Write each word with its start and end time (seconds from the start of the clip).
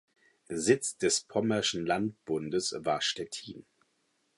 Sitz 0.55 0.97
des 0.97 1.21
Pommerschen 1.21 1.85
Landbundes 1.85 2.75
war 2.79 3.01
Stettin. 3.01 3.67